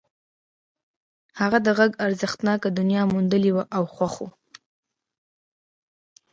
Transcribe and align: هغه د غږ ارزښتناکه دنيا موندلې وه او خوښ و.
هغه 1.39 1.57
د 1.65 1.67
غږ 1.77 1.91
ارزښتناکه 2.05 2.67
دنيا 2.77 3.03
موندلې 3.13 3.51
وه 3.53 3.63
او 3.77 3.83
خوښ 3.95 4.15
و. 4.23 4.27